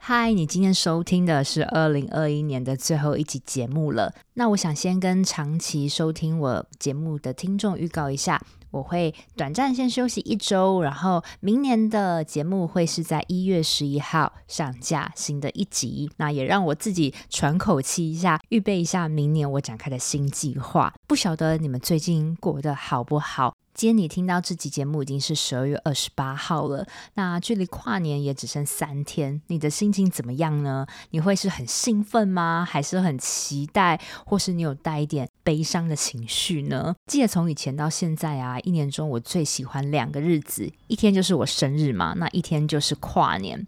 [0.00, 4.14] 嗨，你今天收听的是二零二一年的最后一集节目了。
[4.34, 8.40] 那我想先跟长期收听我节目的听众预告一下。
[8.70, 16.10] 我会短暂先休息一周，然后明年的节目会是在一月十一号上架新的一集。
[16.18, 20.92] 那也让我自己喘口气一下，预备一下明年我展开的新计划。
[21.06, 23.54] 不晓得你们最近过得好不好？
[23.78, 30.84] 今天你听到这集节目已经是十二月二十八号了，那距离跨年也只剩三天，你的心情怎么样呢？
[31.10, 32.66] 你会是很兴奋吗？
[32.68, 34.00] 还是很期待？
[34.26, 36.96] 或是你有带一点悲伤的情绪呢？
[37.06, 43.64] 记得从以前到现在啊，一年中我最喜欢两个日子，一天就是我生日嘛，那一天就是跨年。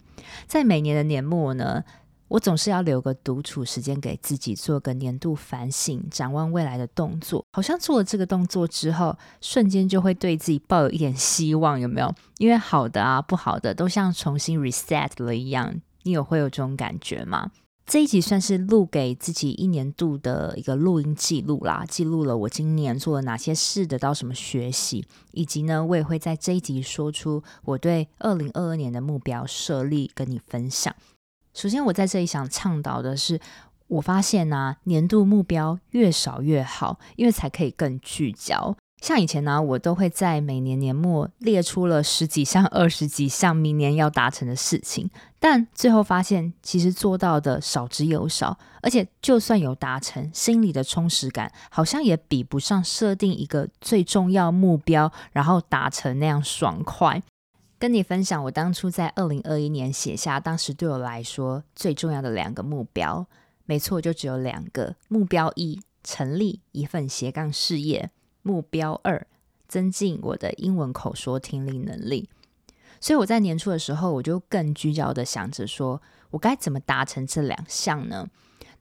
[0.48, 1.84] 在每年的年末呢，
[2.30, 7.44] 我总是要留个独处时间给自己，做个年度反省、展望未来的动作。
[7.52, 12.14] 好像做了这个动作之后，瞬间就会对自己抱有一点希望，有没有？
[12.38, 15.80] 因为好的啊、不好的都像重新 reset 了一样。
[16.04, 17.50] 你有会有这种感觉吗？
[17.84, 30.94] 这一集算是录给自己一年度的一个录音记录啦，记录了我今年做了哪些事，得到什么学习，以及呢，我也会在这一集说出我对二零二二年的目标设立，跟你分享。
[31.52, 33.40] 首先，我在这里想倡导的是，
[33.88, 38.76] 我发现呢、年度目标越少越好，因为才可以更聚焦。
[39.02, 57.22] 像以前呢、我都会在每年年末列出了十几项、二十几项明年要达成的事情，但最后发现，其实做到的少之又少，而且就算有达成，心里的充实感好像也比不上设定一个最重要目标，然后达成那样爽快。
[57.80, 63.26] 跟你分享，我当初在二零二一年写下当时对我来说最重要的两个目标，
[63.64, 64.94] 没错，就只有两个。
[65.08, 68.10] 目标一，成立一份斜杠事业；
[68.42, 69.26] 目标二，
[69.66, 72.28] 增进我的英文口说听力能力。
[73.00, 76.02] 所以我在年初的时候，我就更聚焦的想着说，
[76.32, 78.28] 我该怎么达成这两项呢？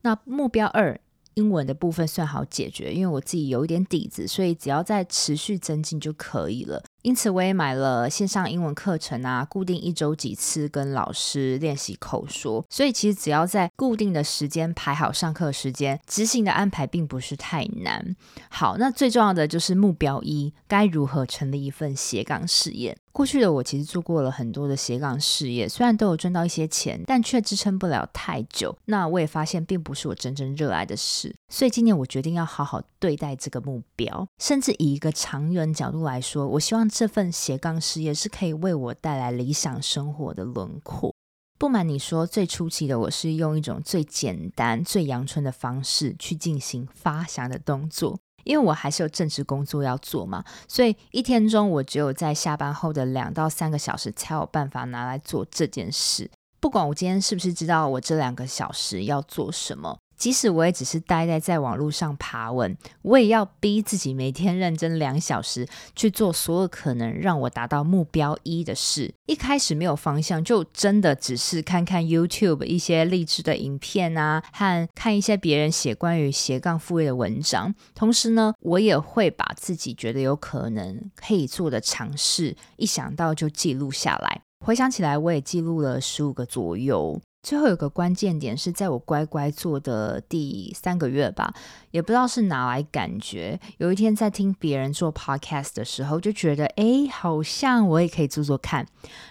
[0.02, 1.00] 那目标二。
[1.34, 6.82] 英文的部分算好解决，因为我自己有一点底子，所以只要再持续增进就可以了。
[7.02, 12.64] 因此，我也买了线上英文课程啊，固定一周几次跟老师练习口说。
[12.68, 18.14] 所以，其实只要在固定的时间排好上课时间，执行的安排并不是太难。
[18.50, 22.96] 好，那最重要的就是目标一，该如何成立一份斜杠事业？
[23.12, 28.76] 过去的我其实做过了很多的斜杠事业，虽然都有赚到一些钱，但却支撑不了太久。
[28.84, 31.34] 那我也发现，并不是我真正热爱的事。
[31.48, 41.14] 所以今年我决定要好好对待这个目标，甚至以一个长远角度来说，我希望这份斜杠事业是可以为我带来理想生活的轮廓。
[41.58, 48.18] 不瞒你说，最初期的我是用一种最简单、最阳春的方式去进行发想的动作。
[48.44, 56.30] 因为我还是有正职工作要做嘛，所以一天中我只有在下班后的两到三个小时才有办法拿来做这件事。
[56.58, 59.98] 不管我今天是不是知道我这两个小时要做什么。
[60.20, 65.66] 即使我也只是待在在网络上爬文，我也要逼自己每天认真两小时
[65.96, 69.14] 去做所有可能让我达到目标一的事。
[69.24, 77.74] 一开始没有方向，就真的只是看看 YouTube 一些励志的影片啊，和看一些别人写关于斜杠副业的文章。
[77.94, 84.42] 同时呢，我也会把自己觉得有可能可以做的尝试，一想到就记录下来。
[84.66, 87.18] 回想起来，我也记录了十五个左右。
[87.42, 91.52] 最后有个关键点是在我乖乖做的第三个月吧，
[91.90, 93.58] 也不知道是哪来感觉。
[93.78, 98.86] 有一天在听别人做 podcast 的时候，就觉得哎，好像我也可以做做看。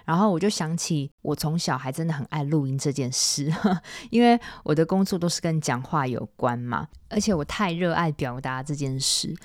[0.06, 3.54] 然后我就想起我从小还真的很爱录音这件事，
[4.10, 9.36] 因为我的工作都是跟讲话有关嘛，而且我太热爱表达这件事。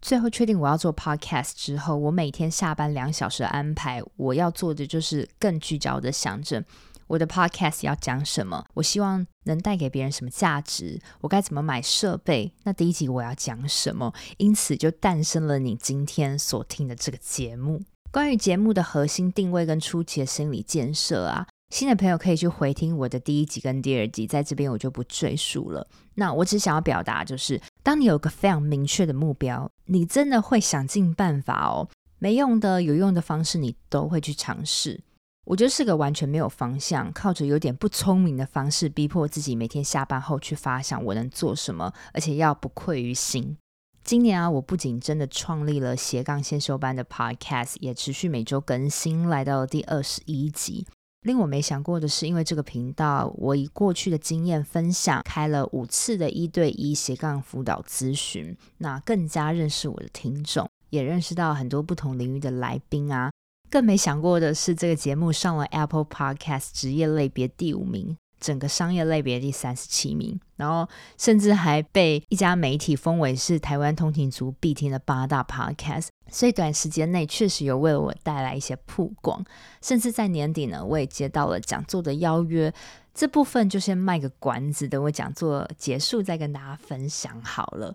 [0.00, 6.64] 最后确定我要做 podcast 之后，我每天下班两小时的安排，我要做的就是更聚焦的想着。
[7.12, 8.64] 我的 podcast 要讲什么？
[8.72, 10.98] 我希望能带给别人什么价值？
[11.20, 12.50] 我该怎么买设备？
[12.62, 14.14] 那第一集我要讲什么？
[14.38, 17.82] 因此就诞生了你今天所听的这个节目。
[18.10, 25.86] 关于节目的核心定位跟初期的心理建设啊，新的朋友可以去回听我的第一集跟第二集，在这边我就不赘述了。
[26.14, 31.86] 那我只想要表达就是，当你有个非常明确的目标，你真的会想尽办法哦，
[32.18, 35.02] 没用的、有用的方式，你都会去尝试。
[35.44, 43.56] 我就是个完全没有方向，靠着有点不聪明的方式，逼迫自己每天下班后去发想我能做什么，而且要不愧于心。
[44.04, 50.86] 今年啊，我不仅真的创立了斜杠先修班的 Podcast，也持续每周更新，来到了第二十一集。
[51.22, 63.30] 令我没想过的是，因为这个频道，我以过去的经验分享，开了五次的一对一斜杠辅导咨询，那更加认识我的听众，也认识到很多不同领域的来宾啊。
[63.72, 68.14] 更没想过的是，这个节目上了 Apple Podcast 职业类别第五名。
[68.38, 70.86] 整个商业类别第三十七名，然后
[71.16, 79.44] 甚至还被一家媒体封为是台湾通勤族必听的八大 podcast，所以短时间内确实有为我带来一些曝光，
[79.80, 82.74] 甚至在年底呢，我也接到了讲座的邀约，
[83.14, 87.94] 这部分就先卖个关子，等我讲座结束再跟大家分享好了。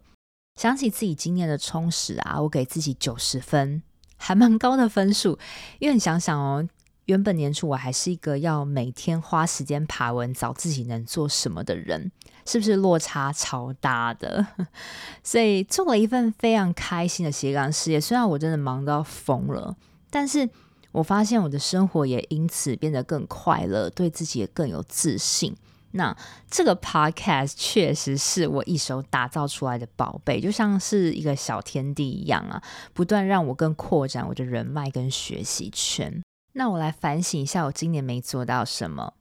[0.56, 3.83] 想起自己今年的充实啊，我给自己九十分，
[4.17, 5.39] 还蛮高的分数，
[5.79, 6.67] 因为你想想哦。
[7.05, 12.11] 原本年初我还是一个要每天花时间爬文找自己能做什么的人，
[12.45, 14.45] 是不是落差超大的？
[15.23, 19.73] 所以做了一份非常开心的斜杠事业，虽然我真的忙到疯了，
[20.09, 20.49] 但是
[20.91, 25.55] 我发现我的生活也因此变得更快乐，对自己也更有自信。
[25.91, 26.15] 那
[26.49, 32.61] 这个 podcast 确实是我一手打造出来的宝贝，就像是一个小天地一样啊，
[32.93, 36.21] 不断让我更扩展我的人脉跟学习圈。
[36.53, 39.13] 那我来反省一下，我今年没做到什么。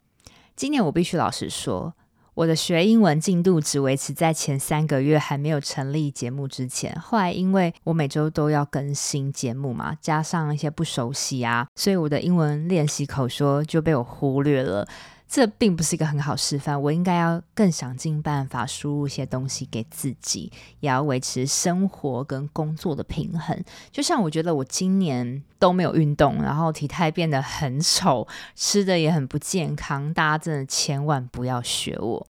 [0.54, 1.94] 今年我必须老实说，
[2.32, 6.98] 我的学英文进度只维持在前三个月还没有成立节目之前。
[6.98, 14.88] 后来因为我每周都要更新节目嘛，加上一些不熟悉啊，所以我的英文练习口说就被我忽略了。
[15.28, 23.60] 这并不是一个很好示范，我应该要更想尽办法输入一些东西给自己，也要维持生活跟工作的平衡。
[23.90, 32.26] 就像我觉得我今年都没有运动，然后体态变得很丑，吃的也很不健康，大家真的千万不要学我。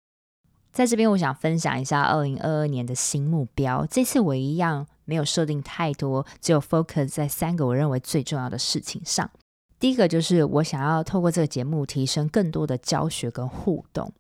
[0.72, 3.86] 在这边，我想分享一下二零二二年的新目标。
[3.88, 9.30] 这次我一样没有设定太多，只有 focus 在三个我认为最重要的事情上。
[9.84, 14.14] 第一个就是我想要透过这个节目提升更多的教学跟互动。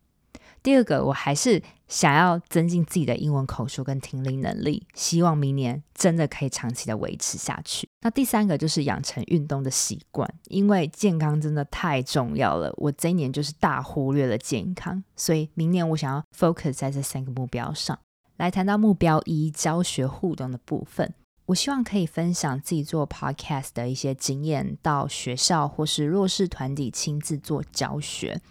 [0.61, 7.87] 第二个，我还是想要增进自己的英文口说跟听力能力，希望明年真的可以长期的维持下去。
[8.01, 12.69] 那第三个就是养成运动的习惯，因为健康真的太重要了。
[12.75, 17.97] 我这一年就是大忽略了健康，所以明年我想要 focus 在这三个目标上。
[18.35, 21.13] 来谈到目标一，教学互动的部分。
[21.47, 28.41] 我希望可以分享自己做 podcast 的一些经验，到学校或是弱势团体亲自做教学。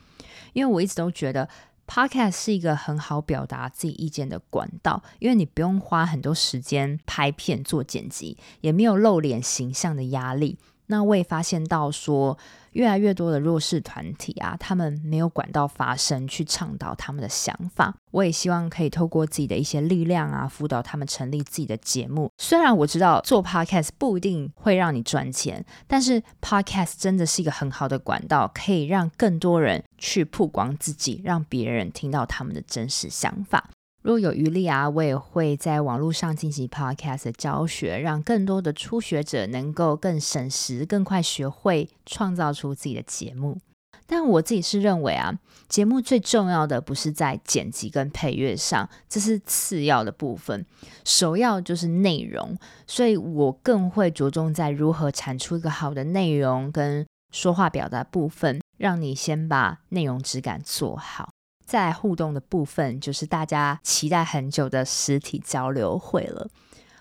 [0.52, 1.48] 因为我一直都觉得
[1.86, 10.58] podcast 是一个很好表达自己意见的管道，因为你不用花很多时间拍片做剪辑，也没有露脸形象的压力。
[10.87, 12.37] 那我也发现到说，
[12.73, 17.94] 越来越多的弱势团体啊，他们没有管道发声去倡导他们的想法。
[18.11, 22.31] 我也希望可以透过自己的一些力量啊，辅导他们成立自己的节目。
[22.38, 33.70] 虽然我知道做 podcast 不一定会让你赚钱，但是 podcast 真的是一个很好的管道，可以让更多人去曝光自己，让别人听到他们的真实想法。
[34.02, 43.58] 如果有余力啊，我也会在网络上进行 podcast 的教学，让更多的初学者能够更省时、更快学会创造出自己的节目。
[44.04, 45.38] 但我自己是认为啊，
[45.69, 50.66] 节目最重要的不是在剪辑跟配乐上，这是次要的部分，
[51.05, 52.58] 首要就是内容。
[52.87, 61.31] 所以我更会着重在如何产出一个好的内容跟说话表达部分，让你先把内容质感做好。
[61.72, 66.46] 在互动的部分，就是大家期待很久的实体交流会了。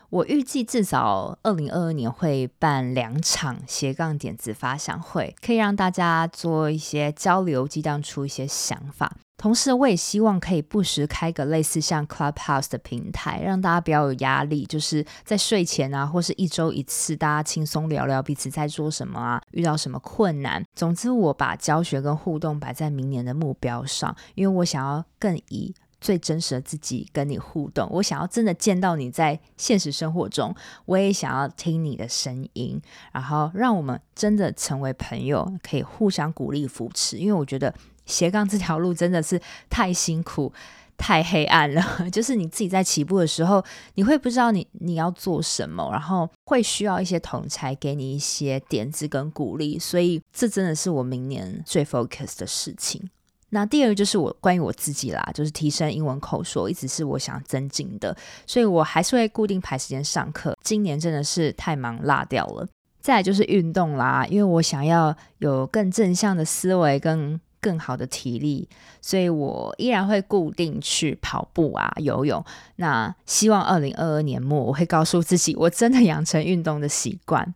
[0.09, 9.17] 我预计至少二零二二年会办两场斜杠点子发想会，可以让大家做一些交流，激荡出一些想法。
[9.37, 20.63] 同时，我也希望可以不时开个类似像 Clubhouse 的平台，让大家不要有压力，就是在睡前啊，或是一周一次，大家轻松聊聊彼此在做什么啊，遇到什么困难。
[20.75, 25.73] 总之，我把教学跟互动摆在明年的目标上，因为我想要更以。
[26.01, 30.51] 最真实的自己跟你互动，我想要真的见到你在现实生活中，
[30.85, 37.17] 我也想要听你的声音，然后让我们真的成为朋友，可以互相鼓励扶持。
[37.17, 37.71] 因为我觉得
[38.11, 40.51] 斜杠这条路真的是太辛苦、
[40.97, 41.81] 太黑暗了。
[42.11, 43.63] 就是你自己在起步的时候，
[43.95, 49.79] 你会不知道你你要做什么，然后会需要一些同才给你一些点子跟鼓励。
[49.79, 53.09] 所以这真的是我明年最 focus 的事情。
[53.53, 58.15] 那第二个就是我关于我自己啦，就是提升英文口说，一直是我想增进的，
[58.47, 60.57] 所以我还是会固定排时间上课。
[60.63, 62.65] 今年真的是太忙落掉了。
[63.01, 68.67] 再来就是运动啦，因为我想要有更正向的思维跟更好的体力，
[69.01, 72.43] 所以我依然会固定去跑步啊、游泳。
[72.77, 77.53] 那希望二零二二年末我会告诉自己，我真的养成运动的习惯。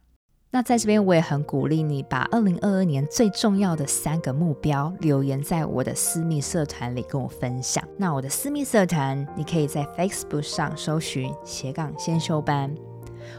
[0.52, 7.84] 那在这边，我也很鼓励你把二零二二年最重要的三个目标留言在我的私密社团里跟我分享。
[7.98, 12.74] 那我的私密社团，你可以在 Facebook 上搜寻斜杠先修班，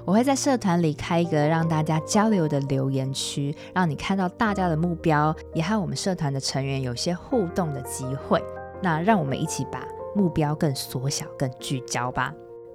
[0.04, 8.42] 我会在社团里开一个让大家交流的留言区，让你看到大家的目标，也和我们社团的成员有些互动的机会。
[8.82, 9.82] 那让我们一起把
[10.14, 12.32] 目标更缩小、更聚焦吧。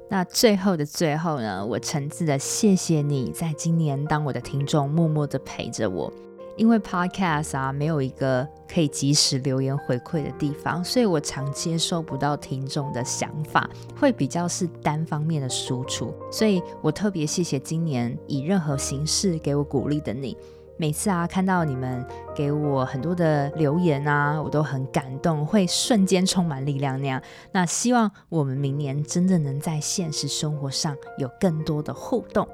[0.09, 6.11] 那最后的最后呢，我诚挚的谢谢你在今年当我的听众，默默的陪着我。
[6.57, 16.13] 因为 Podcast 啊，没有一个可以及时留言回馈的地方，所以我常接收不到听众的想法，会比较是单方面的输出。
[16.31, 20.37] 所以我特别谢谢今年以任何形式给我鼓励的你。
[20.77, 22.03] 每次啊，看到你们
[22.35, 27.21] 给我很多的留言啊，我都很感动，会瞬间充满力量那样。
[27.51, 32.47] 那希望我们明年真的能在现实生活上有更多的互动。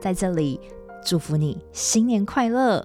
[0.00, 0.60] 在这里
[1.04, 2.84] 祝福你新年快乐！